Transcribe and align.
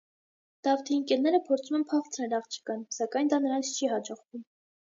Դավթի 0.67 0.95
ընկերները 0.99 1.41
փորձում 1.49 1.77
են 1.81 1.85
փախցնել 1.93 2.35
աղջկան, 2.39 2.83
սակայն 2.99 3.33
դա 3.35 3.43
նրանց 3.47 3.73
չի 3.77 3.95
հաջողվում։ 3.95 4.47